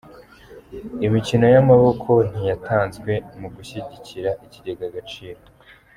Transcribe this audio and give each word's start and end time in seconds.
Imikino 1.05 1.45
Yamaboko 1.55 2.11
ntiyatanzwe 2.29 3.11
mu 3.39 3.47
gushyigikira 3.55 4.29
Ikigega 4.45 4.83
Agaciro 4.89 5.41